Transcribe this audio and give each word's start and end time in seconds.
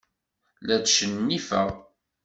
La 0.65 0.77
tcennifeɣ. 0.81 1.69